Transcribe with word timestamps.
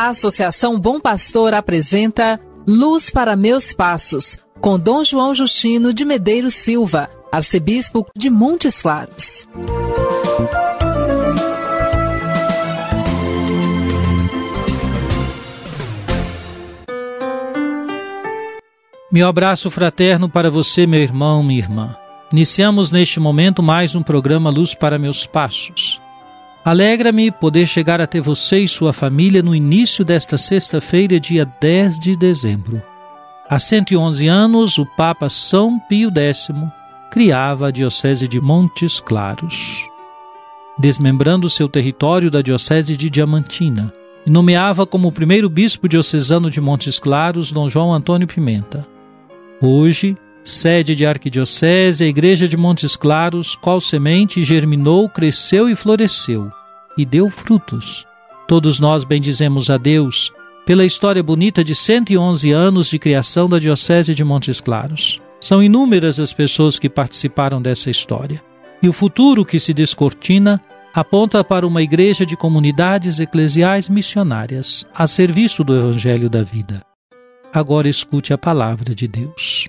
A 0.00 0.08
Associação 0.08 0.80
Bom 0.80 0.98
Pastor 0.98 1.52
apresenta 1.52 2.40
Luz 2.66 3.10
para 3.10 3.36
Meus 3.36 3.74
Passos, 3.74 4.38
com 4.58 4.78
Dom 4.78 5.04
João 5.04 5.34
Justino 5.34 5.92
de 5.92 6.06
Medeiros 6.06 6.54
Silva, 6.54 7.10
arcebispo 7.30 8.06
de 8.16 8.30
Montes 8.30 8.80
Claros. 8.80 9.46
Meu 19.12 19.28
abraço 19.28 19.70
fraterno 19.70 20.30
para 20.30 20.50
você, 20.50 20.86
meu 20.86 21.00
irmão, 21.00 21.42
minha 21.42 21.58
irmã. 21.58 21.94
Iniciamos 22.32 22.90
neste 22.90 23.20
momento 23.20 23.62
mais 23.62 23.94
um 23.94 24.02
programa 24.02 24.48
Luz 24.48 24.72
para 24.72 24.98
Meus 24.98 25.26
Passos. 25.26 26.00
Alegra-me 26.62 27.30
poder 27.30 27.66
chegar 27.66 28.02
até 28.02 28.20
você 28.20 28.58
e 28.58 28.68
sua 28.68 28.92
família 28.92 29.42
no 29.42 29.54
início 29.54 30.04
desta 30.04 30.36
sexta-feira, 30.36 31.18
dia 31.18 31.50
10 31.58 31.98
de 31.98 32.14
dezembro. 32.14 32.82
Há 33.48 33.58
111 33.58 34.28
anos, 34.28 34.76
o 34.76 34.84
Papa 34.84 35.30
São 35.30 35.78
Pio 35.78 36.10
X 36.14 36.50
criava 37.10 37.68
a 37.68 37.70
Diocese 37.70 38.28
de 38.28 38.40
Montes 38.40 39.00
Claros, 39.00 39.84
desmembrando 40.78 41.50
seu 41.50 41.68
território 41.68 42.30
da 42.30 42.42
Diocese 42.42 42.94
de 42.94 43.08
Diamantina, 43.08 43.92
nomeava 44.28 44.86
como 44.86 45.10
primeiro 45.10 45.48
bispo 45.48 45.88
diocesano 45.88 46.50
de 46.50 46.60
Montes 46.60 46.98
Claros 46.98 47.50
Dom 47.50 47.70
João 47.70 47.92
Antônio 47.92 48.28
Pimenta. 48.28 48.86
Hoje, 49.62 50.16
sede 50.42 50.94
de 50.94 51.06
arquidiocese, 51.06 52.04
a 52.04 52.06
Igreja 52.06 52.48
de 52.48 52.56
Montes 52.56 52.96
Claros, 52.96 53.54
qual 53.56 53.80
semente 53.80 54.44
germinou, 54.44 55.08
cresceu 55.08 55.68
e 55.68 55.76
floresceu, 55.76 56.50
e 56.96 57.04
deu 57.04 57.28
frutos. 57.30 58.06
Todos 58.48 58.80
nós 58.80 59.04
bendizemos 59.04 59.70
a 59.70 59.76
Deus 59.76 60.32
pela 60.66 60.84
história 60.84 61.22
bonita 61.22 61.64
de 61.64 61.74
111 61.74 62.50
anos 62.52 62.88
de 62.88 62.98
criação 62.98 63.48
da 63.48 63.58
Diocese 63.58 64.14
de 64.14 64.24
Montes 64.24 64.60
Claros. 64.60 65.20
São 65.40 65.62
inúmeras 65.62 66.20
as 66.20 66.32
pessoas 66.32 66.78
que 66.78 66.88
participaram 66.88 67.60
dessa 67.62 67.90
história. 67.90 68.42
E 68.82 68.88
o 68.88 68.92
futuro 68.92 69.44
que 69.44 69.58
se 69.58 69.72
descortina 69.72 70.60
aponta 70.94 71.42
para 71.42 71.66
uma 71.66 71.82
igreja 71.82 72.26
de 72.26 72.36
comunidades 72.36 73.20
eclesiais 73.20 73.88
missionárias, 73.88 74.86
a 74.94 75.06
serviço 75.06 75.62
do 75.62 75.76
Evangelho 75.76 76.28
da 76.28 76.42
vida. 76.42 76.82
Agora 77.52 77.88
escute 77.88 78.32
a 78.32 78.38
palavra 78.38 78.94
de 78.94 79.08
Deus. 79.08 79.68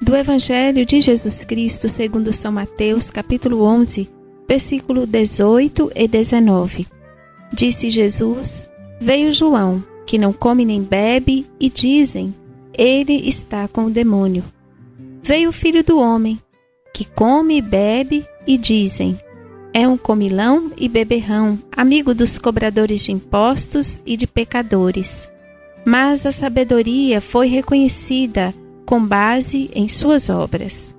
Do 0.00 0.16
Evangelho 0.16 0.86
de 0.86 1.02
Jesus 1.02 1.44
Cristo, 1.44 1.86
segundo 1.86 2.32
São 2.32 2.50
Mateus, 2.50 3.10
capítulo 3.10 3.62
11, 3.62 4.08
versículo 4.48 5.06
18 5.06 5.92
e 5.94 6.08
19. 6.08 6.86
Disse 7.52 7.90
Jesus: 7.90 8.68
Veio 8.98 9.30
João, 9.34 9.84
que 10.06 10.16
não 10.16 10.32
come 10.32 10.64
nem 10.64 10.82
bebe, 10.82 11.44
e 11.60 11.68
dizem: 11.68 12.34
Ele 12.72 13.28
está 13.28 13.68
com 13.68 13.84
o 13.84 13.90
demônio. 13.90 14.42
Veio 15.22 15.50
o 15.50 15.52
Filho 15.52 15.84
do 15.84 15.98
homem, 15.98 16.40
que 16.94 17.04
come 17.04 17.58
e 17.58 17.60
bebe, 17.60 18.24
e 18.46 18.56
dizem: 18.56 19.18
É 19.74 19.86
um 19.86 19.98
comilão 19.98 20.72
e 20.78 20.88
beberrão, 20.88 21.58
amigo 21.76 22.14
dos 22.14 22.38
cobradores 22.38 23.04
de 23.04 23.12
impostos 23.12 24.00
e 24.06 24.16
de 24.16 24.26
pecadores. 24.26 25.28
Mas 25.84 26.26
a 26.26 26.32
sabedoria 26.32 27.20
foi 27.20 27.48
reconhecida 27.48 28.54
com 28.84 29.04
base 29.04 29.70
em 29.74 29.88
suas 29.88 30.28
obras. 30.28 30.94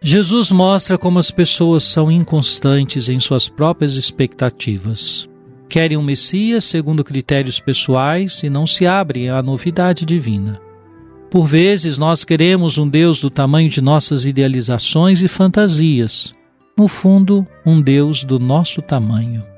Jesus 0.00 0.50
mostra 0.50 0.98
como 0.98 1.18
as 1.18 1.30
pessoas 1.30 1.84
são 1.84 2.10
inconstantes 2.10 3.08
em 3.08 3.20
suas 3.20 3.48
próprias 3.48 3.94
expectativas. 3.94 5.28
Querem 5.68 5.96
um 5.96 6.02
Messias 6.02 6.64
segundo 6.64 7.04
critérios 7.04 7.60
pessoais 7.60 8.42
e 8.42 8.50
não 8.50 8.66
se 8.66 8.86
abrem 8.86 9.30
à 9.30 9.42
novidade 9.42 10.04
divina. 10.04 10.60
Por 11.30 11.46
vezes 11.46 11.96
nós 11.96 12.24
queremos 12.24 12.76
um 12.76 12.88
Deus 12.88 13.20
do 13.20 13.30
tamanho 13.30 13.70
de 13.70 13.80
nossas 13.80 14.26
idealizações 14.26 15.22
e 15.22 15.28
fantasias. 15.28 16.34
No 16.76 16.88
fundo, 16.88 17.46
um 17.64 17.80
Deus 17.80 18.22
do 18.24 18.38
nosso 18.38 18.82
tamanho. 18.82 19.51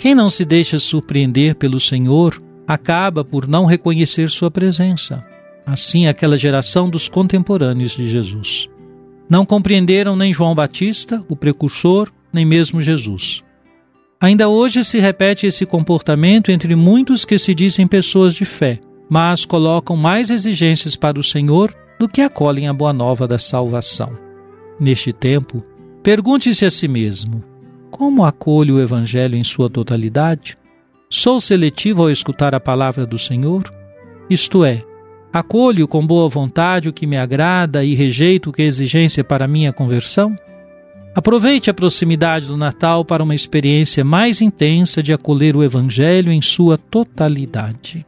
Quem 0.00 0.14
não 0.14 0.30
se 0.30 0.46
deixa 0.46 0.78
surpreender 0.78 1.54
pelo 1.56 1.78
Senhor 1.78 2.42
acaba 2.66 3.22
por 3.22 3.46
não 3.46 3.66
reconhecer 3.66 4.30
sua 4.30 4.50
presença. 4.50 5.22
Assim, 5.66 6.06
aquela 6.06 6.38
geração 6.38 6.88
dos 6.88 7.06
contemporâneos 7.06 7.92
de 7.92 8.08
Jesus. 8.08 8.66
Não 9.28 9.44
compreenderam 9.44 10.16
nem 10.16 10.32
João 10.32 10.54
Batista, 10.54 11.22
o 11.28 11.36
precursor, 11.36 12.10
nem 12.32 12.46
mesmo 12.46 12.80
Jesus. 12.80 13.44
Ainda 14.18 14.48
hoje 14.48 14.82
se 14.84 14.98
repete 14.98 15.46
esse 15.46 15.66
comportamento 15.66 16.50
entre 16.50 16.74
muitos 16.74 17.26
que 17.26 17.38
se 17.38 17.54
dizem 17.54 17.86
pessoas 17.86 18.32
de 18.34 18.46
fé, 18.46 18.80
mas 19.06 19.44
colocam 19.44 19.96
mais 19.96 20.30
exigências 20.30 20.96
para 20.96 21.20
o 21.20 21.22
Senhor 21.22 21.74
do 21.98 22.08
que 22.08 22.22
acolhem 22.22 22.68
a 22.68 22.72
boa 22.72 22.94
nova 22.94 23.28
da 23.28 23.38
salvação. 23.38 24.18
Neste 24.80 25.12
tempo, 25.12 25.62
pergunte-se 26.02 26.64
a 26.64 26.70
si 26.70 26.88
mesmo: 26.88 27.49
como 27.90 28.24
acolho 28.24 28.76
o 28.76 28.80
Evangelho 28.80 29.36
em 29.36 29.44
sua 29.44 29.68
totalidade? 29.68 30.56
Sou 31.08 31.40
seletivo 31.40 32.02
ao 32.02 32.10
escutar 32.10 32.54
a 32.54 32.60
palavra 32.60 33.04
do 33.04 33.18
Senhor? 33.18 33.64
Isto 34.30 34.64
é, 34.64 34.84
acolho 35.32 35.88
com 35.88 36.06
boa 36.06 36.28
vontade 36.28 36.88
o 36.88 36.92
que 36.92 37.06
me 37.06 37.16
agrada 37.16 37.84
e 37.84 37.94
rejeito 37.94 38.50
o 38.50 38.52
que 38.52 38.62
é 38.62 38.66
exigência 38.66 39.24
para 39.24 39.48
minha 39.48 39.72
conversão? 39.72 40.36
Aproveite 41.14 41.68
a 41.68 41.74
proximidade 41.74 42.46
do 42.46 42.56
Natal 42.56 43.04
para 43.04 43.24
uma 43.24 43.34
experiência 43.34 44.04
mais 44.04 44.40
intensa 44.40 45.02
de 45.02 45.12
acolher 45.12 45.56
o 45.56 45.64
Evangelho 45.64 46.30
em 46.30 46.40
sua 46.40 46.78
totalidade. 46.78 48.06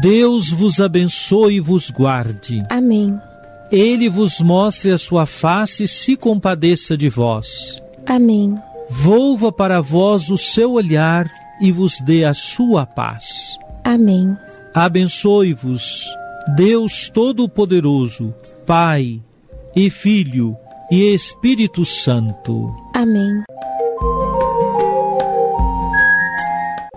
Deus 0.00 0.50
vos 0.50 0.80
abençoe 0.80 1.56
e 1.56 1.60
vos 1.60 1.90
guarde. 1.90 2.62
Amém. 2.70 3.20
Ele 3.72 4.06
vos 4.06 4.38
mostre 4.38 4.92
a 4.92 4.98
sua 4.98 5.24
face 5.24 5.84
e 5.84 5.88
se 5.88 6.14
compadeça 6.14 6.94
de 6.94 7.08
vós. 7.08 7.82
Amém. 8.04 8.54
Volva 8.90 9.50
para 9.50 9.80
vós 9.80 10.28
o 10.28 10.36
seu 10.36 10.72
olhar 10.72 11.26
e 11.58 11.72
vos 11.72 11.98
dê 12.04 12.26
a 12.26 12.34
sua 12.34 12.84
paz. 12.84 13.56
Amém. 13.82 14.36
Abençoe-vos, 14.74 16.04
Deus 16.54 17.08
Todo-Poderoso, 17.08 18.34
Pai 18.66 19.22
e 19.74 19.88
Filho 19.88 20.54
e 20.90 21.14
Espírito 21.14 21.82
Santo. 21.86 22.74
Amém. 22.94 23.42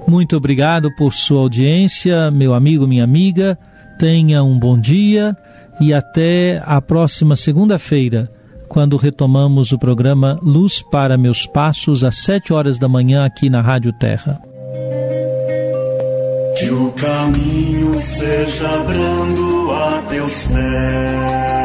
Muito 0.05 0.35
obrigado 0.35 0.93
por 0.97 1.13
sua 1.13 1.39
audiência, 1.39 2.29
meu 2.31 2.53
amigo, 2.53 2.85
minha 2.85 3.05
amiga. 3.05 3.57
Tenha 3.97 4.43
um 4.43 4.59
bom 4.59 4.77
dia 4.77 5.37
e 5.79 5.93
até 5.93 6.61
a 6.65 6.81
próxima 6.81 7.35
segunda-feira, 7.35 8.31
quando 8.67 8.97
retomamos 8.97 9.71
o 9.71 9.79
programa 9.79 10.37
Luz 10.41 10.81
para 10.81 11.17
Meus 11.17 11.45
Passos, 11.45 12.03
às 12.03 12.17
sete 12.17 12.53
horas 12.53 12.79
da 12.79 12.87
manhã, 12.87 13.25
aqui 13.25 13.49
na 13.49 13.61
Rádio 13.61 13.93
Terra. 13.93 14.41
Que 16.57 16.69
o 16.69 16.91
caminho 16.91 17.99
seja 17.99 18.83
brando 18.83 19.71
a 19.71 20.01
teus 20.09 20.43
pés, 20.45 21.64